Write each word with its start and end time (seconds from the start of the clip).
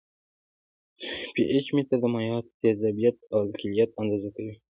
پي 1.33 1.41
ایچ 1.51 1.67
متر 1.75 1.97
د 2.01 2.05
مایعاتو 2.13 2.55
تیزابیت 2.61 3.17
او 3.33 3.37
القلیت 3.45 3.89
اندازه 4.01 4.29
کوي. 4.35 4.53